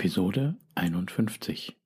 Episode 0.00 0.56
51. 0.76 1.76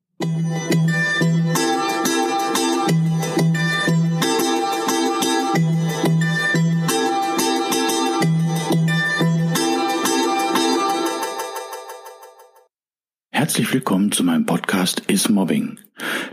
Herzlich 13.33 13.73
willkommen 13.73 14.13
zu 14.13 14.23
meinem 14.23 14.47
Podcast 14.47 15.01
Is 15.09 15.29
Mobbing, 15.29 15.81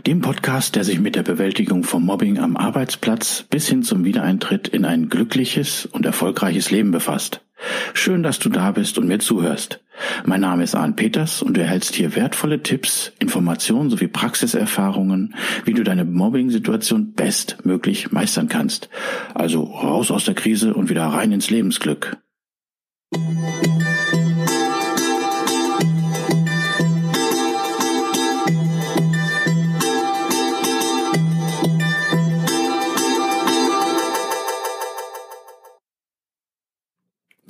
dem 0.06 0.20
Podcast, 0.20 0.76
der 0.76 0.84
sich 0.84 1.00
mit 1.00 1.16
der 1.16 1.24
Bewältigung 1.24 1.82
von 1.82 2.04
Mobbing 2.04 2.38
am 2.38 2.56
Arbeitsplatz 2.56 3.44
bis 3.50 3.66
hin 3.66 3.82
zum 3.82 4.04
Wiedereintritt 4.04 4.68
in 4.68 4.84
ein 4.84 5.08
glückliches 5.08 5.86
und 5.86 6.06
erfolgreiches 6.06 6.70
Leben 6.70 6.92
befasst. 6.92 7.44
Schön, 7.94 8.22
dass 8.22 8.38
du 8.38 8.48
da 8.48 8.72
bist 8.72 8.98
und 8.98 9.06
mir 9.06 9.18
zuhörst. 9.18 9.80
Mein 10.24 10.40
Name 10.40 10.64
ist 10.64 10.74
Arne 10.74 10.94
Peters 10.94 11.42
und 11.42 11.56
du 11.56 11.60
erhältst 11.60 11.94
hier 11.94 12.16
wertvolle 12.16 12.62
Tipps, 12.62 13.12
Informationen 13.18 13.90
sowie 13.90 14.08
Praxiserfahrungen, 14.08 15.34
wie 15.64 15.74
du 15.74 15.84
deine 15.84 16.04
Mobbing-Situation 16.04 17.12
bestmöglich 17.12 18.10
meistern 18.10 18.48
kannst. 18.48 18.88
Also 19.34 19.62
raus 19.62 20.10
aus 20.10 20.24
der 20.24 20.34
Krise 20.34 20.74
und 20.74 20.88
wieder 20.88 21.06
rein 21.06 21.32
ins 21.32 21.50
Lebensglück. 21.50 22.16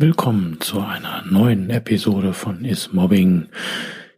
Willkommen 0.02 0.60
zu 0.60 0.80
einer 0.80 1.22
neuen 1.30 1.70
Episode 1.70 2.32
von 2.32 2.64
Is 2.64 2.92
Mobbing. 2.92 3.46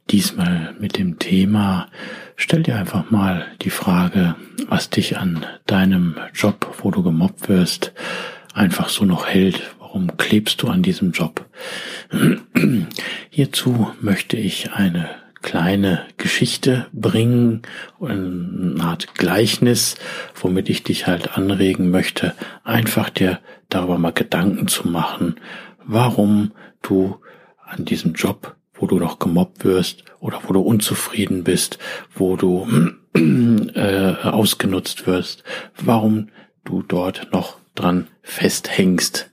Diesmal 0.09 0.75
mit 0.81 0.97
dem 0.97 1.19
Thema, 1.19 1.89
stell 2.37 2.63
dir 2.63 2.77
einfach 2.77 3.11
mal 3.11 3.49
die 3.61 3.69
Frage, 3.69 4.35
was 4.67 4.89
dich 4.89 5.19
an 5.19 5.45
deinem 5.67 6.17
Job, 6.33 6.75
wo 6.81 6.91
du 6.91 7.03
gemobbt 7.03 7.51
wirst, 7.51 7.93
einfach 8.55 8.89
so 8.89 9.05
noch 9.05 9.27
hält. 9.27 9.61
Warum 9.79 10.17
klebst 10.17 10.63
du 10.63 10.69
an 10.69 10.83
diesem 10.83 11.13
Job? 11.13 11.45
Hierzu 13.29 13.93
möchte 14.01 14.39
ich 14.39 14.73
eine 14.73 15.11
kleine 15.43 16.07
Geschichte 16.17 16.87
bringen, 16.95 17.61
eine 18.01 18.77
Art 18.81 19.15
Gleichnis, 19.15 19.97
womit 20.35 20.71
ich 20.71 20.83
dich 20.83 21.07
halt 21.07 21.37
anregen 21.37 21.91
möchte, 21.91 22.35
einfach 22.65 23.11
dir 23.11 23.41
darüber 23.69 23.99
mal 23.99 24.13
Gedanken 24.13 24.69
zu 24.69 24.89
machen, 24.89 25.37
warum 25.87 26.53
du 26.83 27.17
an 27.65 27.85
diesem 27.85 28.15
Job, 28.15 28.57
wo 28.75 28.87
du 28.87 28.99
noch 28.99 29.19
gemobbt 29.19 29.65
wirst 29.65 30.05
oder 30.21 30.41
wo 30.45 30.53
du 30.53 30.61
unzufrieden 30.61 31.45
bist, 31.45 31.79
wo 32.15 32.37
du 32.37 32.67
äh, 33.15 34.15
ausgenutzt 34.23 35.07
wirst, 35.07 35.45
warum 35.77 36.29
du 36.65 36.83
dort 36.83 37.33
noch 37.33 37.59
dran 37.75 38.09
festhängst. 38.23 39.31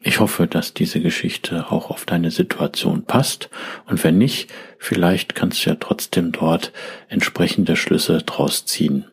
Ich 0.00 0.20
hoffe, 0.20 0.46
dass 0.46 0.74
diese 0.74 1.00
Geschichte 1.00 1.70
auch 1.72 1.90
auf 1.90 2.04
deine 2.04 2.30
Situation 2.30 3.04
passt 3.04 3.50
und 3.86 4.02
wenn 4.04 4.16
nicht, 4.16 4.50
vielleicht 4.78 5.34
kannst 5.34 5.64
du 5.64 5.70
ja 5.70 5.76
trotzdem 5.76 6.30
dort 6.30 6.72
entsprechende 7.08 7.74
Schlüsse 7.74 8.18
draus 8.18 8.64
ziehen. 8.64 9.06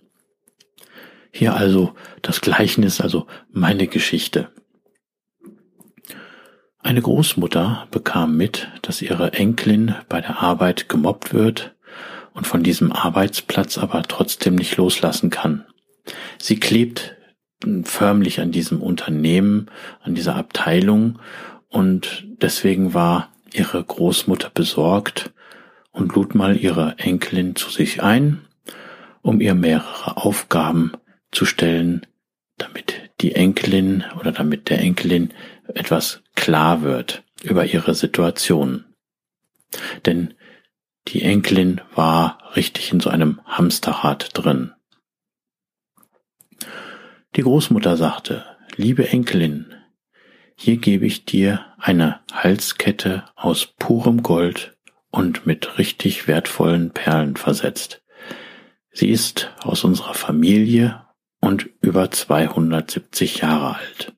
Hier 1.37 1.53
also 1.53 1.93
das 2.21 2.39
Gleichnis, 2.39 3.01
also 3.01 3.27
meine 3.51 3.87
Geschichte. 3.87 4.47
Eine 6.79 7.01
Großmutter 7.01 7.89
bekam 7.91 8.37
mit, 8.37 8.69
dass 8.83 9.01
ihre 9.01 9.33
Enkelin 9.33 9.95
bei 10.07 10.21
der 10.21 10.41
Arbeit 10.41 10.87
gemobbt 10.87 11.33
wird 11.33 11.75
und 12.33 12.47
von 12.47 12.63
diesem 12.63 12.93
Arbeitsplatz 12.93 13.77
aber 13.77 14.03
trotzdem 14.03 14.55
nicht 14.55 14.77
loslassen 14.77 15.29
kann. 15.29 15.65
Sie 16.37 16.57
klebt 16.57 17.17
förmlich 17.83 18.39
an 18.39 18.53
diesem 18.53 18.81
Unternehmen, 18.81 19.69
an 20.03 20.15
dieser 20.15 20.37
Abteilung 20.37 21.19
und 21.67 22.25
deswegen 22.41 22.93
war 22.93 23.27
ihre 23.51 23.83
Großmutter 23.83 24.51
besorgt 24.53 25.33
und 25.91 26.15
lud 26.15 26.33
mal 26.33 26.55
ihre 26.55 26.97
Enkelin 26.97 27.57
zu 27.57 27.69
sich 27.71 28.01
ein, 28.01 28.39
um 29.21 29.41
ihr 29.41 29.53
mehrere 29.53 30.15
Aufgaben 30.15 30.93
zu 31.35 31.45
stellen, 31.45 32.05
damit 32.57 33.11
die 33.21 33.35
Enkelin 33.35 34.03
oder 34.19 34.31
damit 34.31 34.69
der 34.69 34.79
Enkelin 34.79 35.33
etwas 35.67 36.23
klar 36.35 36.81
wird 36.81 37.23
über 37.43 37.65
ihre 37.65 37.95
Situation. 37.95 38.85
Denn 40.05 40.33
die 41.07 41.21
Enkelin 41.21 41.81
war 41.93 42.39
richtig 42.55 42.91
in 42.91 42.99
so 42.99 43.09
einem 43.09 43.41
Hamsterrad 43.45 44.29
drin. 44.33 44.73
Die 47.35 47.41
Großmutter 47.41 47.97
sagte, 47.97 48.45
liebe 48.75 49.07
Enkelin, 49.09 49.73
hier 50.55 50.77
gebe 50.77 51.05
ich 51.05 51.25
dir 51.25 51.65
eine 51.77 52.21
Halskette 52.31 53.25
aus 53.35 53.67
purem 53.77 54.23
Gold 54.23 54.77
und 55.11 55.45
mit 55.45 55.77
richtig 55.77 56.27
wertvollen 56.27 56.91
Perlen 56.91 57.35
versetzt. 57.35 58.01
Sie 58.91 59.09
ist 59.09 59.53
aus 59.61 59.83
unserer 59.83 60.13
Familie 60.13 61.04
und 61.45 61.69
über 61.79 62.09
270 62.09 63.37
Jahre 63.37 63.75
alt. 63.75 64.13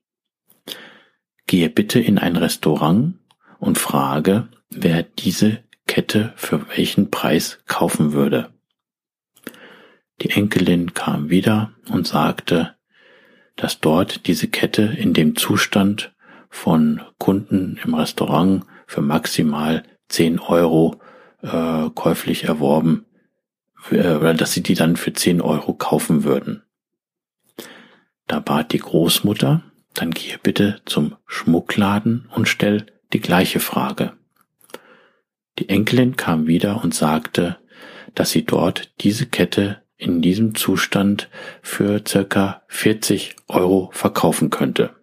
Gehe 1.46 1.68
bitte 1.68 2.00
in 2.00 2.16
ein 2.16 2.36
Restaurant 2.36 3.18
und 3.58 3.76
frage, 3.76 4.48
wer 4.70 5.02
diese 5.02 5.62
Kette 5.86 6.32
für 6.36 6.68
welchen 6.70 7.10
Preis 7.10 7.58
kaufen 7.66 8.14
würde. 8.14 8.48
Die 10.22 10.30
Enkelin 10.30 10.94
kam 10.94 11.28
wieder 11.28 11.72
und 11.90 12.06
sagte, 12.06 12.76
dass 13.56 13.80
dort 13.80 14.26
diese 14.26 14.48
Kette 14.48 14.82
in 14.82 15.12
dem 15.12 15.36
Zustand 15.36 16.14
von 16.48 17.02
Kunden 17.18 17.78
im 17.84 17.92
Restaurant 17.92 18.64
für 18.86 19.02
maximal 19.02 19.82
10 20.08 20.38
Euro 20.40 20.98
äh, 21.42 21.90
käuflich 21.94 22.44
erworben, 22.44 23.04
äh, 23.90 24.34
dass 24.34 24.52
sie 24.52 24.62
die 24.62 24.74
dann 24.74 24.96
für 24.96 25.12
10 25.12 25.42
Euro 25.42 25.74
kaufen 25.74 26.24
würden. 26.24 26.62
Da 28.28 28.40
bat 28.40 28.72
die 28.72 28.78
Großmutter, 28.78 29.62
dann 29.94 30.10
gehe 30.10 30.38
bitte 30.38 30.80
zum 30.84 31.16
Schmuckladen 31.26 32.28
und 32.34 32.46
stell 32.46 32.86
die 33.12 33.20
gleiche 33.20 33.58
Frage. 33.58 34.12
Die 35.58 35.68
Enkelin 35.68 36.16
kam 36.16 36.46
wieder 36.46 36.84
und 36.84 36.94
sagte, 36.94 37.58
dass 38.14 38.30
sie 38.30 38.44
dort 38.44 38.92
diese 39.00 39.26
Kette 39.26 39.82
in 39.96 40.22
diesem 40.22 40.54
Zustand 40.54 41.28
für 41.62 42.02
circa 42.06 42.62
40 42.68 43.34
Euro 43.48 43.90
verkaufen 43.92 44.50
könnte. 44.50 44.94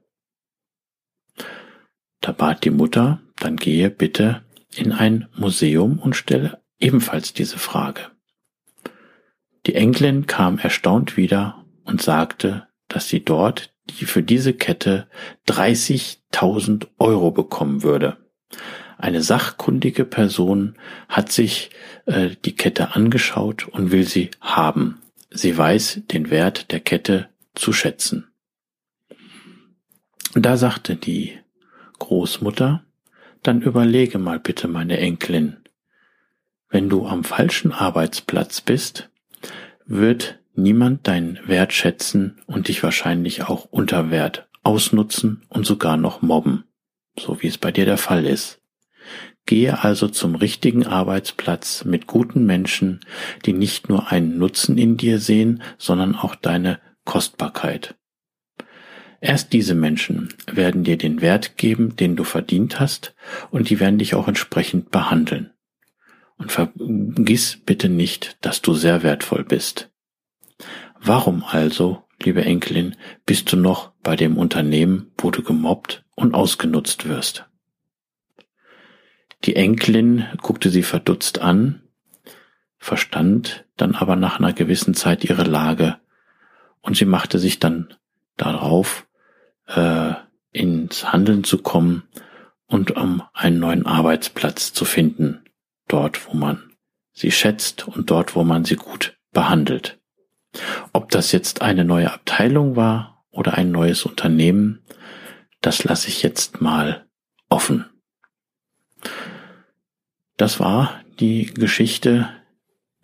Da 2.21 2.31
bat 2.31 2.63
die 2.63 2.69
Mutter, 2.69 3.21
dann 3.37 3.57
gehe 3.57 3.89
bitte 3.89 4.43
in 4.73 4.91
ein 4.91 5.27
Museum 5.35 5.99
und 5.99 6.15
stelle 6.15 6.61
ebenfalls 6.79 7.33
diese 7.33 7.57
Frage. 7.57 8.11
Die 9.65 9.75
Enkelin 9.75 10.27
kam 10.27 10.59
erstaunt 10.59 11.17
wieder 11.17 11.65
und 11.83 12.01
sagte, 12.01 12.67
dass 12.87 13.07
sie 13.09 13.23
dort 13.23 13.73
die 13.89 14.05
für 14.05 14.23
diese 14.23 14.53
Kette 14.53 15.07
30.000 15.47 16.87
Euro 16.97 17.31
bekommen 17.31 17.83
würde. 17.83 18.17
Eine 18.97 19.21
sachkundige 19.21 20.05
Person 20.05 20.75
hat 21.07 21.31
sich 21.31 21.69
äh, 22.05 22.31
die 22.45 22.55
Kette 22.55 22.95
angeschaut 22.95 23.67
und 23.67 23.91
will 23.91 24.07
sie 24.07 24.31
haben. 24.41 25.01
Sie 25.29 25.55
weiß 25.55 26.01
den 26.11 26.29
Wert 26.29 26.71
der 26.71 26.79
Kette 26.79 27.29
zu 27.53 27.73
schätzen. 27.73 28.27
Da 30.33 30.57
sagte 30.57 30.95
die 30.95 31.37
Großmutter, 31.99 32.83
dann 33.43 33.61
überlege 33.61 34.17
mal 34.17 34.39
bitte, 34.39 34.67
meine 34.67 34.97
Enkelin, 34.97 35.57
wenn 36.69 36.89
du 36.89 37.05
am 37.05 37.23
falschen 37.23 37.71
Arbeitsplatz 37.71 38.61
bist, 38.61 39.09
wird 39.85 40.39
niemand 40.57 41.07
deinen 41.07 41.39
Wert 41.47 41.73
schätzen 41.73 42.41
und 42.45 42.67
dich 42.67 42.83
wahrscheinlich 42.83 43.43
auch 43.43 43.65
unter 43.65 44.11
Wert 44.11 44.47
ausnutzen 44.63 45.43
und 45.49 45.65
sogar 45.65 45.97
noch 45.97 46.21
mobben, 46.21 46.65
so 47.17 47.41
wie 47.41 47.47
es 47.47 47.57
bei 47.57 47.71
dir 47.71 47.85
der 47.85 47.97
Fall 47.97 48.25
ist. 48.25 48.61
Gehe 49.45 49.83
also 49.83 50.07
zum 50.07 50.33
richtigen 50.33 50.87
Arbeitsplatz 50.87 51.85
mit 51.85 52.07
guten 52.07 52.45
Menschen, 52.45 53.01
die 53.45 53.53
nicht 53.53 53.89
nur 53.89 54.11
einen 54.11 54.39
Nutzen 54.39 54.77
in 54.77 54.97
dir 54.97 55.19
sehen, 55.19 55.61
sondern 55.77 56.15
auch 56.15 56.33
deine 56.33 56.79
Kostbarkeit. 57.03 57.95
Erst 59.21 59.53
diese 59.53 59.75
Menschen 59.75 60.33
werden 60.51 60.83
dir 60.83 60.97
den 60.97 61.21
Wert 61.21 61.57
geben, 61.57 61.95
den 61.95 62.15
du 62.15 62.23
verdient 62.23 62.79
hast, 62.79 63.15
und 63.51 63.69
die 63.69 63.79
werden 63.79 63.99
dich 63.99 64.15
auch 64.15 64.27
entsprechend 64.27 64.91
behandeln. 64.91 65.51
Und 66.37 66.51
vergiss 66.51 67.57
bitte 67.65 67.87
nicht, 67.87 68.37
dass 68.41 68.61
du 68.61 68.73
sehr 68.73 69.03
wertvoll 69.03 69.43
bist. 69.43 69.89
Warum 71.07 71.43
also, 71.43 72.03
liebe 72.19 72.43
Enkelin, 72.43 72.95
bist 73.27 73.51
du 73.51 73.57
noch 73.57 73.91
bei 74.01 74.15
dem 74.15 74.39
Unternehmen, 74.39 75.11
wo 75.19 75.29
du 75.29 75.43
gemobbt 75.43 76.03
und 76.15 76.33
ausgenutzt 76.33 77.07
wirst? 77.07 77.45
Die 79.43 79.55
Enkelin 79.55 80.25
guckte 80.41 80.71
sie 80.71 80.81
verdutzt 80.81 81.37
an, 81.37 81.83
verstand 82.79 83.65
dann 83.77 83.93
aber 83.93 84.15
nach 84.15 84.39
einer 84.39 84.51
gewissen 84.51 84.95
Zeit 84.95 85.23
ihre 85.23 85.43
Lage 85.43 85.99
und 86.81 86.97
sie 86.97 87.05
machte 87.05 87.37
sich 87.37 87.59
dann 87.59 87.93
darauf, 88.35 89.05
äh, 89.67 90.13
ins 90.53 91.13
Handeln 91.13 91.43
zu 91.43 91.59
kommen 91.59 92.01
und 92.65 92.97
um 92.97 93.21
einen 93.31 93.59
neuen 93.59 93.85
Arbeitsplatz 93.85 94.73
zu 94.73 94.85
finden, 94.85 95.43
dort 95.87 96.27
wo 96.27 96.35
man 96.35 96.71
sie 97.11 97.29
schätzt 97.29 97.87
und 97.87 98.09
dort 98.09 98.35
wo 98.35 98.43
man 98.43 98.65
sie 98.65 98.75
gut 98.75 99.19
behandelt. 99.31 99.99
Ob 100.93 101.09
das 101.09 101.31
jetzt 101.31 101.61
eine 101.61 101.85
neue 101.85 102.11
Abteilung 102.11 102.75
war 102.75 103.23
oder 103.31 103.55
ein 103.55 103.71
neues 103.71 104.05
Unternehmen, 104.05 104.81
das 105.61 105.83
lasse 105.83 106.07
ich 106.07 106.23
jetzt 106.23 106.61
mal 106.61 107.05
offen. 107.49 107.85
Das 110.37 110.59
war 110.59 111.01
die 111.19 111.45
Geschichte, 111.45 112.29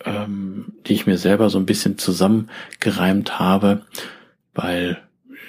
ähm, 0.05 0.73
die 0.85 0.93
ich 0.93 1.07
mir 1.07 1.17
selber 1.17 1.49
so 1.49 1.57
ein 1.57 1.65
bisschen 1.65 1.97
zusammengereimt 1.97 3.39
habe, 3.39 3.85
weil 4.53 5.01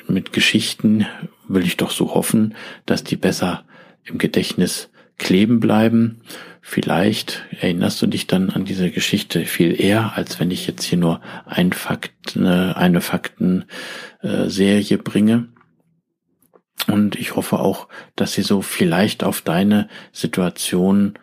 mit 0.06 0.32
Geschichten 0.32 1.06
will 1.48 1.64
ich 1.64 1.76
doch 1.76 1.90
so 1.90 2.14
hoffen, 2.14 2.54
dass 2.86 3.04
die 3.04 3.16
besser 3.16 3.64
im 4.04 4.18
Gedächtnis 4.18 4.90
kleben 5.18 5.60
bleiben. 5.60 6.22
Vielleicht 6.64 7.44
erinnerst 7.60 8.00
du 8.00 8.06
dich 8.06 8.28
dann 8.28 8.50
an 8.50 8.64
diese 8.64 8.92
Geschichte 8.92 9.44
viel 9.46 9.78
eher, 9.78 10.16
als 10.16 10.38
wenn 10.38 10.52
ich 10.52 10.68
jetzt 10.68 10.84
hier 10.84 10.96
nur 10.96 11.20
ein 11.44 11.72
Fakt, 11.72 12.36
eine 12.36 13.00
Faktenserie 13.00 14.98
bringe. 14.98 15.48
Und 16.86 17.16
ich 17.16 17.34
hoffe 17.34 17.58
auch, 17.58 17.88
dass 18.14 18.34
sie 18.34 18.42
so 18.42 18.62
vielleicht 18.62 19.24
auf 19.24 19.42
deine 19.42 19.88
Situation 20.12 21.18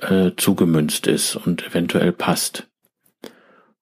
äh, 0.00 0.30
zugemünzt 0.36 1.08
ist 1.08 1.34
und 1.34 1.66
eventuell 1.66 2.12
passt. 2.12 2.68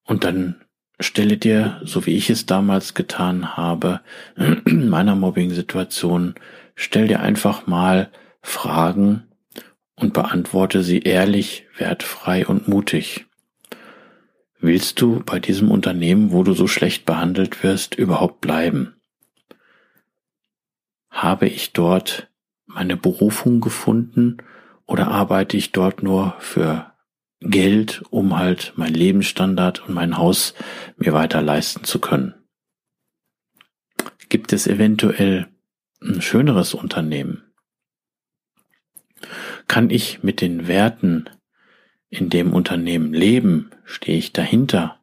Und 0.05 0.25
dann 0.25 0.65
stelle 0.99 1.37
dir, 1.37 1.83
so 1.85 2.07
wie 2.07 2.17
ich 2.17 2.31
es 2.31 2.47
damals 2.47 2.95
getan 2.95 3.57
habe, 3.57 4.01
in 4.37 4.89
meiner 4.89 5.15
Mobbing-Situation, 5.15 6.37
stell 6.75 7.07
dir 7.07 7.21
einfach 7.21 7.67
mal 7.67 8.11
Fragen 8.41 9.29
und 9.97 10.13
beantworte 10.13 10.83
sie 10.83 11.01
ehrlich, 11.01 11.67
wertfrei 11.77 12.47
und 12.47 12.69
mutig. 12.69 13.27
Willst 14.59 15.01
du 15.01 15.23
bei 15.25 15.39
diesem 15.39 15.71
Unternehmen, 15.71 16.33
wo 16.33 16.43
du 16.43 16.55
so 16.55 16.67
schlecht 16.67 17.05
behandelt 17.05 17.63
wirst, 17.63 17.95
überhaupt 17.95 18.41
bleiben? 18.41 18.95
Habe 21.11 21.49
ich 21.49 21.73
dort 21.73 22.29
meine 22.67 22.97
Berufung 22.97 23.61
gefunden 23.61 24.39
oder 24.87 25.09
arbeite 25.09 25.57
ich 25.57 25.73
dort 25.73 26.03
nur 26.03 26.35
für 26.39 26.93
Geld, 27.41 28.03
um 28.11 28.39
halt 28.39 28.73
mein 28.77 28.95
Lebensstandard 28.95 29.87
und 29.87 29.95
mein 29.95 30.17
Haus 30.17 30.55
mir 30.97 31.13
weiter 31.13 31.43
leisten 31.43 31.85
zu 31.85 32.01
können? 32.01 32.35
Gibt 34.29 34.53
es 34.53 34.67
eventuell 34.67 35.47
ein 36.01 36.21
schöneres 36.21 36.75
Unternehmen? 36.75 37.44
Kann 39.69 39.91
ich 39.91 40.23
mit 40.23 40.41
den 40.41 40.69
Werten 40.69 41.29
in 42.09 42.31
dem 42.31 42.53
Unternehmen 42.53 43.13
leben? 43.13 43.71
Stehe 43.85 44.19
ich 44.19 44.33
dahinter? 44.33 45.01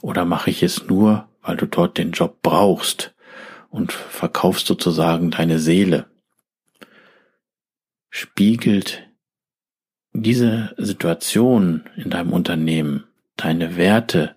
Oder 0.00 0.24
mache 0.24 0.50
ich 0.50 0.62
es 0.62 0.86
nur, 0.86 1.28
weil 1.42 1.56
du 1.56 1.66
dort 1.66 1.98
den 1.98 2.12
Job 2.12 2.40
brauchst 2.42 3.14
und 3.70 3.92
verkaufst 3.92 4.66
sozusagen 4.66 5.30
deine 5.30 5.58
Seele? 5.58 6.06
Spiegelt 8.10 9.08
diese 10.12 10.74
Situation 10.76 11.84
in 11.96 12.10
deinem 12.10 12.32
Unternehmen 12.32 13.04
deine 13.36 13.76
Werte 13.76 14.36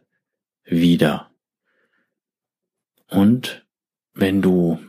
wieder? 0.64 1.32
Und 3.08 3.66
wenn 4.14 4.42
du 4.42 4.80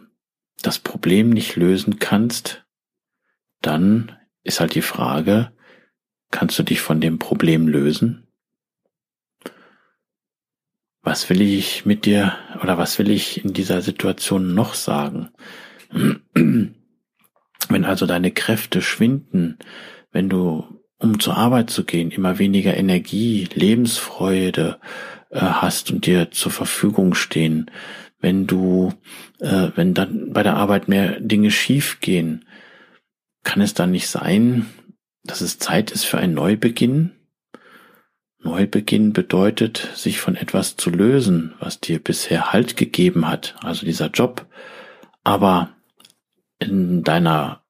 das 0.63 0.79
Problem 0.79 1.31
nicht 1.31 1.57
lösen 1.57 1.99
kannst, 1.99 2.65
dann 3.61 4.17
ist 4.47 4.61
halt 4.61 4.75
die 4.75 4.83
Frage, 4.83 5.53
kannst 6.31 6.59
du 6.59 6.63
dich 6.63 6.81
von 6.81 7.01
dem 7.01 7.19
Problem 7.19 7.69
lösen? 7.69 8.27
Was 11.03 11.29
will 11.31 11.41
ich 11.41 11.85
mit 11.85 12.05
dir 12.05 12.37
oder 12.63 12.79
was 12.79 12.99
will 12.99 13.11
ich 13.11 13.45
in 13.45 13.53
dieser 13.53 13.83
Situation 13.83 14.55
noch 14.55 14.75
sagen? 14.75 15.31
Wenn 15.91 17.85
also 17.85 18.07
deine 18.07 18.31
Kräfte 18.33 18.83
schwinden, 18.83 19.59
wenn 20.11 20.29
du, 20.29 20.65
um 20.99 21.21
zur 21.21 21.37
Arbeit 21.37 21.71
zu 21.71 21.85
gehen, 21.85 22.11
immer 22.11 22.39
weniger 22.39 22.77
Energie, 22.77 23.49
Lebensfreude 23.55 24.81
äh, 25.31 25.41
hast 25.41 25.91
und 25.91 26.07
dir 26.07 26.31
zur 26.31 26.53
Verfügung 26.53 27.15
stehen, 27.15 27.71
wenn 28.21 28.47
du, 28.47 28.93
äh, 29.41 29.69
wenn 29.75 29.95
dann 29.95 30.33
bei 30.33 30.43
der 30.43 30.57
Arbeit 30.57 30.89
mehr 30.89 31.21
Dinge 31.21 31.51
schiefgehen, 31.51 32.45
kann 33.47 33.63
es 33.63 33.73
dann 33.73 33.93
nicht 33.93 34.09
sein, 34.09 34.67
dass 35.25 35.41
es 35.41 35.59
Zeit 35.59 35.91
ist 35.91 36.05
für 36.05 36.19
einen 36.19 36.35
Neubeginn? 36.35 37.13
Neubeginn 38.41 39.13
bedeutet, 39.13 39.89
sich 39.95 40.21
von 40.21 40.37
etwas 40.37 40.77
zu 40.77 40.91
lösen, 40.91 41.55
was 41.59 41.81
dir 41.81 41.99
bisher 41.99 42.53
Halt 42.53 42.77
gegeben 42.77 43.27
hat, 43.27 43.57
also 43.63 43.87
dieser 43.87 44.09
Job. 44.11 44.47
Aber 45.25 45.71
in 46.59 47.03
deiner 47.03 47.63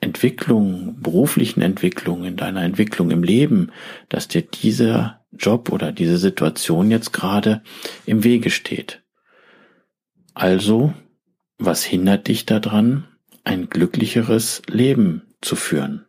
Entwicklung, 0.00 1.00
beruflichen 1.00 1.62
Entwicklung, 1.62 2.24
in 2.24 2.36
deiner 2.36 2.62
Entwicklung 2.62 3.10
im 3.10 3.22
Leben, 3.22 3.72
dass 4.08 4.28
dir 4.28 4.42
dieser 4.42 5.24
Job 5.32 5.70
oder 5.72 5.90
diese 5.92 6.18
Situation 6.18 6.90
jetzt 6.90 7.12
gerade 7.12 7.62
im 8.06 8.24
Wege 8.24 8.50
steht. 8.50 9.02
Also, 10.34 10.92
was 11.58 11.82
hindert 11.82 12.28
dich 12.28 12.46
daran, 12.46 13.07
ein 13.48 13.70
glücklicheres 13.70 14.60
Leben 14.68 15.22
zu 15.40 15.56
führen. 15.56 16.04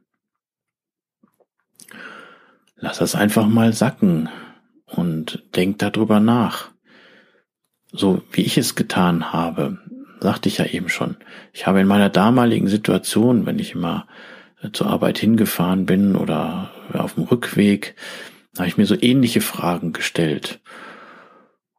Lass 2.76 2.98
das 2.98 3.16
einfach 3.16 3.48
mal 3.48 3.72
sacken 3.72 4.28
und 4.86 5.44
denk 5.56 5.80
darüber 5.80 6.20
nach. 6.20 6.70
So 7.92 8.22
wie 8.34 8.42
ich 8.42 8.58
es 8.58 8.76
getan 8.76 9.32
habe, 9.32 9.78
sagte 10.20 10.50
ich 10.50 10.58
ja 10.58 10.66
eben 10.66 10.90
schon. 10.90 11.16
Ich 11.54 11.66
habe 11.66 11.80
in 11.80 11.88
meiner 11.88 12.10
damaligen 12.10 12.68
Situation, 12.68 13.46
wenn 13.46 13.58
ich 13.58 13.74
immer 13.74 14.06
äh, 14.62 14.72
zur 14.72 14.88
Arbeit 14.88 15.18
hingefahren 15.18 15.86
bin 15.86 16.18
oder 16.18 16.72
auf 16.92 17.14
dem 17.14 17.24
Rückweg, 17.24 17.96
habe 18.58 18.68
ich 18.68 18.78
mir 18.78 18.86
so 18.86 18.98
ähnliche 19.00 19.42
Fragen 19.42 19.94
gestellt. 19.94 20.60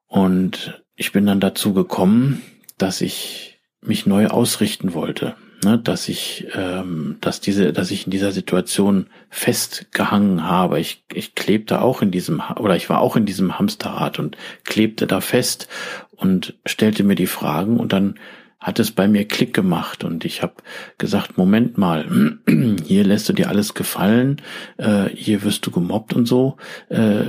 Und 0.07 0.83
ich 0.97 1.12
bin 1.12 1.26
dann 1.26 1.40
dazu 1.40 1.75
gekommen, 1.75 2.40
dass 2.79 3.02
ich 3.02 3.61
mich 3.83 4.07
neu 4.07 4.29
ausrichten 4.29 4.95
wollte 4.95 5.37
ne, 5.64 5.79
dass 5.79 6.09
ich, 6.09 6.47
ähm, 6.55 7.17
dass 7.21 7.40
diese, 7.40 7.73
dass 7.73 7.90
ich 7.90 8.07
in 8.07 8.11
dieser 8.11 8.33
Situation 8.33 9.07
festgehangen 9.29 10.45
habe. 10.45 10.81
Ich, 10.81 11.05
ich 11.12 11.35
klebte 11.35 11.83
auch 11.83 12.02
in 12.02 12.11
diesem 12.11 12.43
oder 12.59 12.76
ich 12.76 12.88
war 12.88 13.00
auch 13.00 13.17
in 13.17 13.26
diesem 13.26 13.59
Hamsterrad 13.59 14.19
und 14.19 14.37
klebte 14.64 15.07
da 15.07 15.21
fest 15.21 15.69
und 16.11 16.55
stellte 16.67 17.05
mir 17.05 17.14
die 17.14 17.26
Fragen 17.26 17.79
und 17.79 17.93
dann 17.93 18.19
hat 18.59 18.79
es 18.79 18.90
bei 18.90 19.09
mir 19.09 19.26
Klick 19.26 19.55
gemacht 19.55 20.05
und 20.05 20.26
ich 20.26 20.43
habe 20.43 20.55
gesagt, 20.99 21.38
Moment 21.38 21.79
mal, 21.79 22.38
hier 22.85 23.05
lässt 23.05 23.29
du 23.29 23.33
dir 23.33 23.49
alles 23.49 23.75
gefallen, 23.75 24.43
äh, 24.76 25.09
hier 25.14 25.43
wirst 25.45 25.67
du 25.67 25.71
gemobbt 25.71 26.12
und 26.12 26.26
so. 26.26 26.57
Äh, 26.90 27.25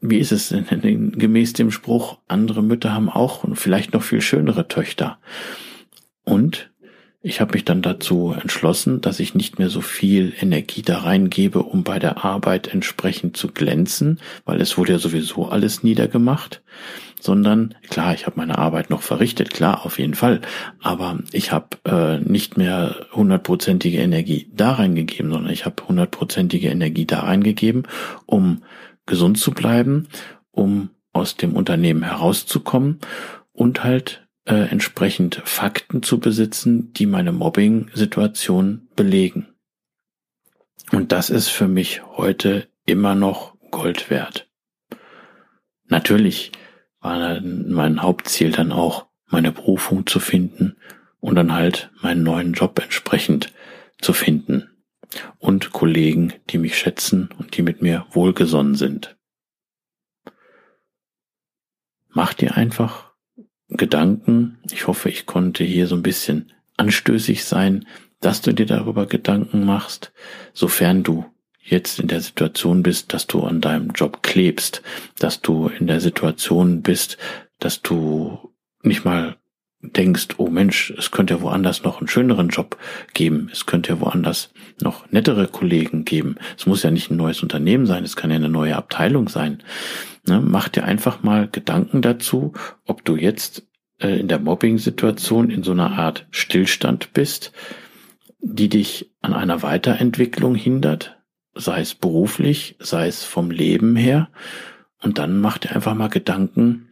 wie 0.00 0.18
ist 0.18 0.32
es 0.32 0.48
denn 0.48 1.12
gemäß 1.18 1.52
dem 1.52 1.70
Spruch, 1.70 2.18
andere 2.26 2.62
Mütter 2.62 2.92
haben 2.92 3.08
auch 3.08 3.44
und 3.44 3.56
vielleicht 3.56 3.92
noch 3.92 4.02
viel 4.02 4.20
schönere 4.20 4.68
Töchter. 4.68 5.18
Und 6.24 6.70
ich 7.20 7.40
habe 7.40 7.54
mich 7.54 7.64
dann 7.64 7.82
dazu 7.82 8.34
entschlossen, 8.40 9.00
dass 9.00 9.18
ich 9.18 9.34
nicht 9.34 9.58
mehr 9.58 9.70
so 9.70 9.80
viel 9.80 10.32
Energie 10.40 10.82
da 10.82 10.98
reingebe, 10.98 11.62
um 11.62 11.82
bei 11.82 11.98
der 11.98 12.24
Arbeit 12.24 12.68
entsprechend 12.68 13.36
zu 13.36 13.48
glänzen, 13.48 14.20
weil 14.44 14.60
es 14.60 14.78
wurde 14.78 14.92
ja 14.92 14.98
sowieso 14.98 15.46
alles 15.48 15.82
niedergemacht, 15.82 16.62
sondern 17.20 17.74
klar, 17.90 18.14
ich 18.14 18.26
habe 18.26 18.36
meine 18.36 18.58
Arbeit 18.58 18.90
noch 18.90 19.02
verrichtet, 19.02 19.50
klar, 19.50 19.84
auf 19.84 19.98
jeden 19.98 20.14
Fall, 20.14 20.42
aber 20.80 21.18
ich 21.32 21.50
habe 21.50 21.68
äh, 21.84 22.18
nicht 22.18 22.56
mehr 22.56 23.06
hundertprozentige 23.12 23.98
Energie 23.98 24.48
da 24.54 24.72
reingegeben, 24.72 25.32
sondern 25.32 25.52
ich 25.52 25.64
habe 25.64 25.82
hundertprozentige 25.88 26.68
Energie 26.68 27.06
da 27.06 27.20
reingegeben, 27.20 27.88
um 28.26 28.62
gesund 29.06 29.38
zu 29.38 29.50
bleiben, 29.50 30.06
um 30.52 30.90
aus 31.12 31.36
dem 31.36 31.54
Unternehmen 31.54 32.04
herauszukommen 32.04 33.00
und 33.52 33.82
halt 33.82 34.27
äh, 34.48 34.70
entsprechend 34.70 35.42
Fakten 35.44 36.02
zu 36.02 36.18
besitzen, 36.18 36.92
die 36.94 37.06
meine 37.06 37.32
Mobbing-Situation 37.32 38.88
belegen. 38.96 39.48
Und 40.90 41.12
das 41.12 41.28
ist 41.28 41.48
für 41.48 41.68
mich 41.68 42.02
heute 42.16 42.68
immer 42.86 43.14
noch 43.14 43.56
Gold 43.70 44.10
wert. 44.10 44.48
Natürlich 45.84 46.52
war 47.00 47.40
mein 47.42 48.02
Hauptziel 48.02 48.50
dann 48.50 48.72
auch, 48.72 49.06
meine 49.26 49.52
Berufung 49.52 50.06
zu 50.06 50.20
finden 50.20 50.76
und 51.20 51.34
dann 51.34 51.52
halt 51.52 51.90
meinen 52.00 52.22
neuen 52.22 52.54
Job 52.54 52.80
entsprechend 52.82 53.52
zu 54.00 54.12
finden. 54.12 54.70
und 55.38 55.72
Kollegen, 55.72 56.34
die 56.50 56.58
mich 56.58 56.76
schätzen 56.76 57.30
und 57.38 57.56
die 57.56 57.62
mit 57.62 57.80
mir 57.80 58.06
wohlgesonnen 58.10 58.74
sind. 58.74 59.16
Mach 62.08 62.34
dir 62.34 62.56
einfach 62.56 63.07
Gedanken. 63.68 64.58
Ich 64.70 64.86
hoffe, 64.86 65.08
ich 65.08 65.26
konnte 65.26 65.64
hier 65.64 65.86
so 65.86 65.94
ein 65.94 66.02
bisschen 66.02 66.52
anstößig 66.76 67.44
sein, 67.44 67.86
dass 68.20 68.40
du 68.40 68.52
dir 68.52 68.66
darüber 68.66 69.06
Gedanken 69.06 69.64
machst, 69.64 70.12
sofern 70.52 71.02
du 71.02 71.24
jetzt 71.62 72.00
in 72.00 72.08
der 72.08 72.20
Situation 72.20 72.82
bist, 72.82 73.12
dass 73.12 73.26
du 73.26 73.42
an 73.42 73.60
deinem 73.60 73.90
Job 73.90 74.22
klebst, 74.22 74.82
dass 75.18 75.40
du 75.40 75.68
in 75.68 75.86
der 75.86 76.00
Situation 76.00 76.82
bist, 76.82 77.18
dass 77.58 77.82
du 77.82 78.52
nicht 78.82 79.04
mal 79.04 79.36
denkst, 79.80 80.28
oh 80.38 80.48
Mensch, 80.48 80.92
es 80.98 81.10
könnte 81.10 81.34
ja 81.34 81.40
woanders 81.40 81.84
noch 81.84 81.98
einen 81.98 82.08
schöneren 82.08 82.48
Job 82.48 82.76
geben, 83.14 83.48
es 83.52 83.66
könnte 83.66 83.90
ja 83.90 84.00
woanders 84.00 84.52
noch 84.80 85.10
nettere 85.12 85.46
Kollegen 85.46 86.04
geben. 86.04 86.36
Es 86.56 86.66
muss 86.66 86.82
ja 86.82 86.90
nicht 86.90 87.10
ein 87.10 87.16
neues 87.16 87.42
Unternehmen 87.42 87.86
sein, 87.86 88.04
es 88.04 88.16
kann 88.16 88.30
ja 88.30 88.36
eine 88.36 88.48
neue 88.48 88.76
Abteilung 88.76 89.28
sein. 89.28 89.62
Ne? 90.26 90.40
Mach 90.44 90.68
dir 90.68 90.84
einfach 90.84 91.22
mal 91.22 91.48
Gedanken 91.48 92.02
dazu, 92.02 92.52
ob 92.86 93.04
du 93.04 93.16
jetzt 93.16 93.68
äh, 94.00 94.18
in 94.18 94.28
der 94.28 94.40
Mobbing-Situation 94.40 95.50
in 95.50 95.62
so 95.62 95.72
einer 95.72 95.92
Art 95.92 96.26
Stillstand 96.30 97.12
bist, 97.12 97.52
die 98.40 98.68
dich 98.68 99.12
an 99.20 99.32
einer 99.32 99.62
Weiterentwicklung 99.62 100.54
hindert, 100.54 101.18
sei 101.54 101.80
es 101.80 101.94
beruflich, 101.94 102.76
sei 102.80 103.06
es 103.06 103.24
vom 103.24 103.50
Leben 103.50 103.96
her. 103.96 104.28
Und 105.00 105.18
dann 105.18 105.40
mach 105.40 105.58
dir 105.58 105.74
einfach 105.74 105.94
mal 105.94 106.08
Gedanken, 106.08 106.88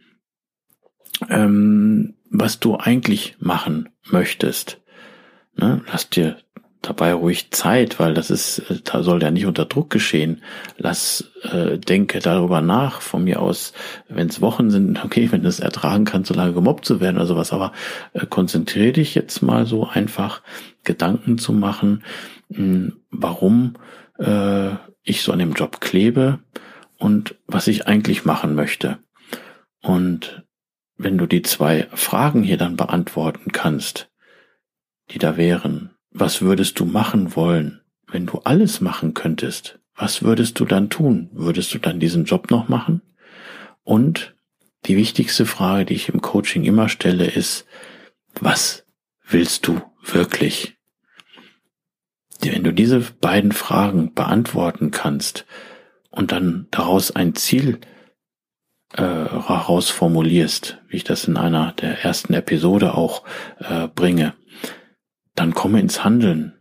ähm, 1.29 2.16
was 2.29 2.59
du 2.59 2.77
eigentlich 2.77 3.35
machen 3.39 3.89
möchtest. 4.09 4.81
Ne? 5.55 5.81
Lass 5.91 6.09
dir 6.09 6.37
dabei 6.81 7.13
ruhig 7.13 7.51
Zeit, 7.51 7.99
weil 7.99 8.13
das 8.13 8.29
ist, 8.29 8.59
äh, 8.69 8.79
da 8.83 9.03
soll 9.03 9.21
ja 9.21 9.31
nicht 9.31 9.45
unter 9.45 9.65
Druck 9.65 9.89
geschehen. 9.89 10.41
Lass, 10.77 11.31
äh, 11.43 11.77
denke 11.77 12.19
darüber 12.19 12.61
nach, 12.61 13.01
von 13.01 13.23
mir 13.23 13.41
aus, 13.41 13.73
wenn 14.07 14.29
es 14.29 14.41
Wochen 14.41 14.69
sind, 14.69 15.03
okay, 15.03 15.31
wenn 15.31 15.43
du 15.43 15.49
es 15.49 15.59
ertragen 15.59 16.05
kannst, 16.05 16.29
so 16.29 16.33
lange 16.33 16.53
gemobbt 16.53 16.85
zu 16.85 16.99
werden 16.99 17.17
oder 17.17 17.25
sowas, 17.25 17.53
aber 17.53 17.73
äh, 18.13 18.25
konzentriere 18.25 18.93
dich 18.93 19.15
jetzt 19.15 19.41
mal 19.41 19.65
so 19.65 19.87
einfach, 19.87 20.41
Gedanken 20.83 21.37
zu 21.37 21.51
machen, 21.51 22.03
mh, 22.49 22.57
hm, 22.57 22.93
warum 23.11 23.73
äh, 24.19 24.69
ich 25.03 25.21
so 25.21 25.31
an 25.31 25.39
dem 25.39 25.53
Job 25.53 25.81
klebe 25.81 26.39
und 26.97 27.35
was 27.47 27.67
ich 27.67 27.87
eigentlich 27.87 28.25
machen 28.25 28.55
möchte. 28.55 28.99
Und 29.81 30.46
wenn 30.97 31.17
du 31.17 31.27
die 31.27 31.41
zwei 31.41 31.87
Fragen 31.93 32.43
hier 32.43 32.57
dann 32.57 32.75
beantworten 32.75 33.51
kannst, 33.51 34.09
die 35.11 35.19
da 35.19 35.37
wären, 35.37 35.91
was 36.11 36.41
würdest 36.41 36.79
du 36.79 36.85
machen 36.85 37.35
wollen, 37.35 37.81
wenn 38.07 38.25
du 38.25 38.39
alles 38.39 38.81
machen 38.81 39.13
könntest? 39.13 39.79
Was 39.95 40.21
würdest 40.21 40.59
du 40.59 40.65
dann 40.65 40.89
tun? 40.89 41.29
Würdest 41.33 41.73
du 41.73 41.79
dann 41.79 41.99
diesen 41.99 42.25
Job 42.25 42.51
noch 42.51 42.67
machen? 42.67 43.01
Und 43.83 44.35
die 44.85 44.95
wichtigste 44.95 45.45
Frage, 45.45 45.85
die 45.85 45.95
ich 45.95 46.09
im 46.09 46.21
Coaching 46.21 46.63
immer 46.63 46.87
stelle, 46.87 47.25
ist, 47.25 47.65
was 48.39 48.85
willst 49.27 49.67
du 49.67 49.81
wirklich? 50.03 50.77
Wenn 52.41 52.63
du 52.63 52.71
diese 52.71 52.99
beiden 52.99 53.51
Fragen 53.51 54.13
beantworten 54.13 54.91
kannst 54.91 55.45
und 56.11 56.31
dann 56.31 56.67
daraus 56.71 57.11
ein 57.11 57.35
Ziel 57.35 57.79
äh, 58.93 59.01
herausformulierst, 59.01 60.79
wie 60.87 60.97
ich 60.97 61.03
das 61.03 61.27
in 61.27 61.37
einer 61.37 61.73
der 61.73 62.03
ersten 62.03 62.33
Episode 62.33 62.95
auch 62.95 63.23
äh, 63.59 63.87
bringe, 63.87 64.33
dann 65.35 65.53
komme 65.53 65.79
ins 65.79 66.03
Handeln 66.03 66.53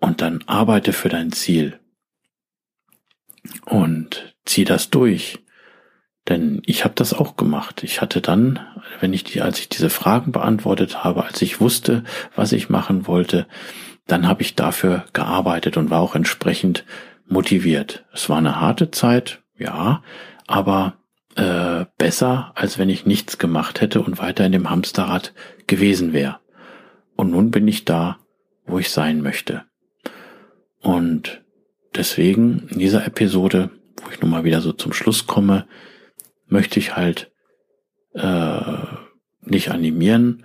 und 0.00 0.20
dann 0.20 0.42
arbeite 0.46 0.92
für 0.92 1.08
dein 1.08 1.32
Ziel 1.32 1.80
und 3.64 4.34
zieh 4.44 4.64
das 4.64 4.90
durch. 4.90 5.38
Denn 6.28 6.62
ich 6.64 6.84
habe 6.84 6.94
das 6.94 7.12
auch 7.12 7.36
gemacht. 7.36 7.82
Ich 7.82 8.00
hatte 8.00 8.22
dann, 8.22 8.58
wenn 9.00 9.12
ich 9.12 9.24
die, 9.24 9.42
als 9.42 9.58
ich 9.60 9.68
diese 9.68 9.90
Fragen 9.90 10.32
beantwortet 10.32 11.04
habe, 11.04 11.24
als 11.24 11.42
ich 11.42 11.60
wusste, 11.60 12.02
was 12.34 12.52
ich 12.52 12.70
machen 12.70 13.06
wollte, 13.06 13.46
dann 14.06 14.26
habe 14.26 14.42
ich 14.42 14.54
dafür 14.54 15.04
gearbeitet 15.12 15.76
und 15.76 15.90
war 15.90 16.00
auch 16.00 16.14
entsprechend 16.14 16.84
motiviert. 17.26 18.04
Es 18.12 18.28
war 18.28 18.38
eine 18.38 18.60
harte 18.60 18.90
Zeit, 18.90 19.42
ja, 19.58 20.02
aber 20.46 20.96
äh, 21.36 21.86
besser, 21.98 22.52
als 22.54 22.78
wenn 22.78 22.88
ich 22.88 23.06
nichts 23.06 23.38
gemacht 23.38 23.80
hätte 23.80 24.00
und 24.00 24.18
weiter 24.18 24.46
in 24.46 24.52
dem 24.52 24.70
Hamsterrad 24.70 25.32
gewesen 25.66 26.12
wäre. 26.12 26.38
Und 27.16 27.30
nun 27.30 27.50
bin 27.50 27.66
ich 27.68 27.84
da, 27.84 28.18
wo 28.66 28.78
ich 28.78 28.90
sein 28.90 29.20
möchte. 29.20 29.64
Und 30.80 31.42
deswegen 31.94 32.68
in 32.70 32.78
dieser 32.78 33.06
Episode, 33.06 33.70
wo 34.02 34.10
ich 34.10 34.20
nun 34.20 34.30
mal 34.30 34.44
wieder 34.44 34.60
so 34.60 34.72
zum 34.72 34.92
Schluss 34.92 35.26
komme, 35.26 35.66
möchte 36.46 36.78
ich 36.78 36.96
halt 36.96 37.32
äh, 38.14 38.60
nicht 39.40 39.70
animieren 39.70 40.44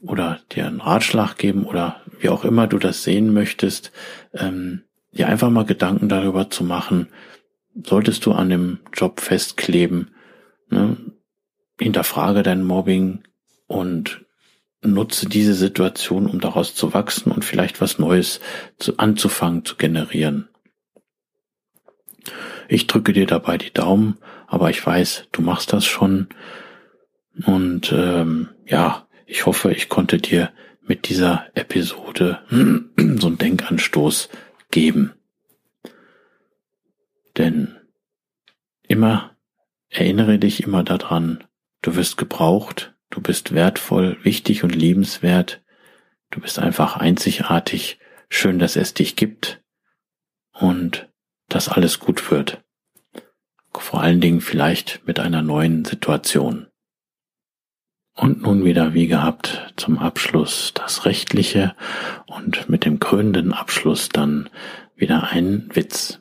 oder 0.00 0.40
dir 0.52 0.66
einen 0.66 0.80
Ratschlag 0.80 1.36
geben 1.36 1.64
oder 1.64 2.02
wie 2.20 2.28
auch 2.28 2.44
immer 2.44 2.66
du 2.66 2.78
das 2.78 3.02
sehen 3.02 3.32
möchtest, 3.32 3.92
ähm, 4.34 4.82
dir 5.12 5.28
einfach 5.28 5.50
mal 5.50 5.64
Gedanken 5.64 6.08
darüber 6.08 6.50
zu 6.50 6.64
machen, 6.64 7.08
solltest 7.74 8.26
du 8.26 8.32
an 8.32 8.50
dem 8.50 8.78
Job 8.92 9.20
festkleben, 9.20 10.10
ne, 10.68 10.96
hinterfrage 11.80 12.42
dein 12.42 12.64
Mobbing 12.64 13.24
und 13.66 14.24
nutze 14.82 15.28
diese 15.28 15.54
Situation, 15.54 16.26
um 16.26 16.40
daraus 16.40 16.74
zu 16.74 16.92
wachsen 16.92 17.30
und 17.30 17.44
vielleicht 17.44 17.80
was 17.80 17.98
Neues 17.98 18.40
zu, 18.78 18.98
anzufangen 18.98 19.64
zu 19.64 19.76
generieren. 19.76 20.48
Ich 22.68 22.86
drücke 22.86 23.12
dir 23.12 23.26
dabei 23.26 23.58
die 23.58 23.72
Daumen, 23.72 24.18
aber 24.46 24.70
ich 24.70 24.84
weiß, 24.84 25.28
du 25.32 25.42
machst 25.42 25.72
das 25.72 25.84
schon. 25.84 26.28
Und 27.46 27.92
ähm, 27.92 28.48
ja, 28.66 29.06
ich 29.26 29.46
hoffe, 29.46 29.72
ich 29.72 29.88
konnte 29.88 30.18
dir 30.18 30.52
mit 30.82 31.08
dieser 31.08 31.46
Episode 31.54 32.40
so 32.50 33.26
einen 33.28 33.38
Denkanstoß 33.38 34.28
geben. 34.70 35.12
Denn 37.36 37.76
immer 38.92 39.34
erinnere 39.88 40.38
dich 40.38 40.62
immer 40.62 40.84
daran, 40.84 41.44
du 41.80 41.96
wirst 41.96 42.18
gebraucht, 42.18 42.94
du 43.10 43.22
bist 43.22 43.54
wertvoll, 43.54 44.18
wichtig 44.22 44.64
und 44.64 44.74
liebenswert, 44.74 45.62
du 46.30 46.40
bist 46.40 46.58
einfach 46.58 46.96
einzigartig, 46.96 47.98
schön, 48.28 48.58
dass 48.58 48.76
es 48.76 48.92
dich 48.92 49.16
gibt 49.16 49.62
und 50.52 51.08
dass 51.48 51.68
alles 51.68 52.00
gut 52.00 52.30
wird. 52.30 52.62
Vor 53.72 54.02
allen 54.02 54.20
Dingen 54.20 54.42
vielleicht 54.42 55.06
mit 55.06 55.18
einer 55.18 55.42
neuen 55.42 55.84
Situation. 55.84 56.68
Und 58.14 58.42
nun 58.42 58.64
wieder 58.64 58.92
wie 58.92 59.06
gehabt 59.06 59.72
zum 59.76 59.98
Abschluss 59.98 60.72
das 60.74 61.06
Rechtliche 61.06 61.74
und 62.26 62.68
mit 62.68 62.84
dem 62.84 63.00
krönenden 63.00 63.54
Abschluss 63.54 64.10
dann 64.10 64.50
wieder 64.94 65.30
ein 65.30 65.70
Witz. 65.72 66.20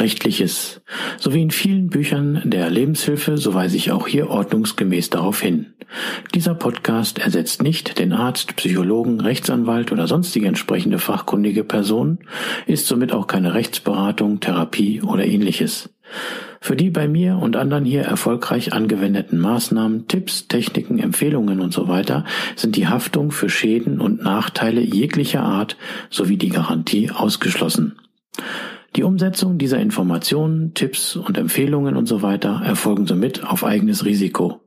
Rechtliches. 0.00 0.80
So 1.18 1.34
wie 1.34 1.42
in 1.42 1.50
vielen 1.50 1.88
Büchern 1.88 2.42
der 2.44 2.70
Lebenshilfe, 2.70 3.36
so 3.38 3.54
weise 3.54 3.76
ich 3.76 3.90
auch 3.90 4.06
hier 4.06 4.30
ordnungsgemäß 4.30 5.10
darauf 5.10 5.40
hin. 5.40 5.74
Dieser 6.34 6.54
Podcast 6.54 7.18
ersetzt 7.18 7.62
nicht 7.62 7.98
den 7.98 8.12
Arzt, 8.12 8.56
Psychologen, 8.56 9.20
Rechtsanwalt 9.20 9.92
oder 9.92 10.06
sonstige 10.06 10.48
entsprechende 10.48 10.98
fachkundige 10.98 11.64
Person, 11.64 12.18
ist 12.66 12.86
somit 12.86 13.12
auch 13.12 13.26
keine 13.26 13.54
Rechtsberatung, 13.54 14.40
Therapie 14.40 15.02
oder 15.02 15.24
ähnliches. 15.24 15.90
Für 16.60 16.74
die 16.74 16.90
bei 16.90 17.06
mir 17.06 17.36
und 17.36 17.56
anderen 17.56 17.84
hier 17.84 18.02
erfolgreich 18.02 18.72
angewendeten 18.72 19.38
Maßnahmen, 19.38 20.08
Tipps, 20.08 20.48
Techniken, 20.48 20.98
Empfehlungen 20.98 21.60
und 21.60 21.72
so 21.72 21.88
weiter 21.88 22.24
sind 22.56 22.76
die 22.76 22.88
Haftung 22.88 23.30
für 23.30 23.48
Schäden 23.48 24.00
und 24.00 24.22
Nachteile 24.22 24.80
jeglicher 24.80 25.42
Art 25.42 25.76
sowie 26.10 26.36
die 26.36 26.48
Garantie 26.48 27.10
ausgeschlossen. 27.10 27.96
Die 28.96 29.02
Umsetzung 29.02 29.58
dieser 29.58 29.78
Informationen, 29.78 30.74
Tipps 30.74 31.16
und 31.16 31.36
Empfehlungen 31.38 31.96
und 31.96 32.06
so 32.06 32.22
weiter 32.22 32.62
erfolgen 32.64 33.06
somit 33.06 33.44
auf 33.44 33.64
eigenes 33.64 34.04
Risiko. 34.04 34.60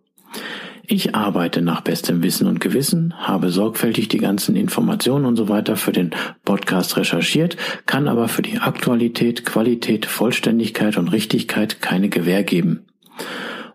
Ich 0.85 1.15
arbeite 1.15 1.61
nach 1.61 1.81
bestem 1.81 2.21
Wissen 2.21 2.47
und 2.47 2.59
Gewissen, 2.59 3.13
habe 3.17 3.49
sorgfältig 3.49 4.09
die 4.09 4.17
ganzen 4.17 4.55
Informationen 4.55 5.25
und 5.25 5.37
so 5.37 5.47
weiter 5.47 5.77
für 5.77 5.93
den 5.93 6.11
Podcast 6.43 6.97
recherchiert, 6.97 7.55
kann 7.85 8.07
aber 8.07 8.27
für 8.27 8.41
die 8.41 8.57
Aktualität, 8.57 9.45
Qualität, 9.45 10.05
Vollständigkeit 10.05 10.97
und 10.97 11.07
Richtigkeit 11.09 11.81
keine 11.81 12.09
Gewähr 12.09 12.43
geben. 12.43 12.85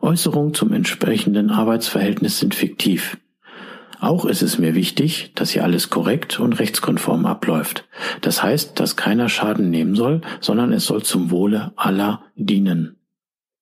Äußerungen 0.00 0.54
zum 0.54 0.72
entsprechenden 0.72 1.50
Arbeitsverhältnis 1.50 2.38
sind 2.38 2.54
fiktiv. 2.54 3.16
Auch 3.98 4.24
ist 4.24 4.42
es 4.42 4.58
mir 4.58 4.74
wichtig, 4.74 5.32
dass 5.34 5.50
hier 5.50 5.64
alles 5.64 5.90
korrekt 5.90 6.38
und 6.38 6.58
rechtskonform 6.58 7.26
abläuft. 7.26 7.88
Das 8.20 8.42
heißt, 8.42 8.78
dass 8.78 8.96
keiner 8.96 9.28
Schaden 9.28 9.70
nehmen 9.70 9.94
soll, 9.94 10.20
sondern 10.40 10.72
es 10.72 10.86
soll 10.86 11.02
zum 11.02 11.30
Wohle 11.30 11.72
aller 11.76 12.22
dienen. 12.34 12.96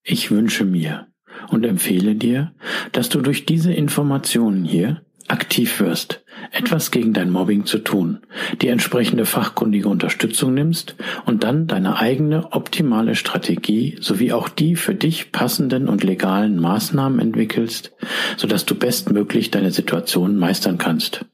Ich 0.03 0.31
wünsche 0.31 0.65
mir 0.65 1.07
und 1.49 1.65
empfehle 1.65 2.15
dir, 2.15 2.53
dass 2.91 3.09
du 3.09 3.21
durch 3.21 3.45
diese 3.45 3.73
Informationen 3.73 4.65
hier 4.65 5.01
aktiv 5.27 5.79
wirst, 5.79 6.23
etwas 6.51 6.91
gegen 6.91 7.13
dein 7.13 7.29
Mobbing 7.29 7.65
zu 7.65 7.79
tun, 7.79 8.19
die 8.61 8.67
entsprechende 8.67 9.25
fachkundige 9.25 9.89
Unterstützung 9.89 10.53
nimmst 10.53 10.95
und 11.25 11.43
dann 11.43 11.67
deine 11.67 11.97
eigene 11.97 12.51
optimale 12.53 13.15
Strategie 13.15 13.97
sowie 13.99 14.31
auch 14.31 14.49
die 14.49 14.75
für 14.75 14.95
dich 14.95 15.31
passenden 15.31 15.87
und 15.87 16.03
legalen 16.03 16.59
Maßnahmen 16.59 17.19
entwickelst, 17.19 17.93
sodass 18.37 18.65
du 18.65 18.75
bestmöglich 18.75 19.51
deine 19.51 19.71
Situation 19.71 20.37
meistern 20.37 20.77
kannst. 20.77 21.25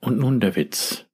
Und 0.00 0.18
nun 0.18 0.40
der 0.40 0.56
Witz. 0.56 1.06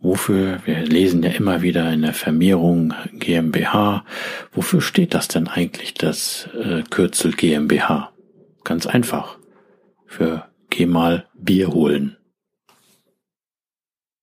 Wofür, 0.00 0.58
wir 0.64 0.84
lesen 0.84 1.22
ja 1.22 1.30
immer 1.30 1.62
wieder 1.62 1.92
in 1.92 2.02
der 2.02 2.12
Vermehrung 2.12 2.92
GmbH, 3.12 4.04
wofür 4.52 4.80
steht 4.80 5.14
das 5.14 5.28
denn 5.28 5.46
eigentlich, 5.46 5.94
das 5.94 6.48
äh, 6.60 6.82
Kürzel 6.90 7.32
GmbH? 7.32 8.12
Ganz 8.64 8.86
einfach 8.86 9.38
für 10.06 10.51
geh 10.72 10.86
mal 10.86 11.28
Bier 11.34 11.68
holen. 11.68 12.16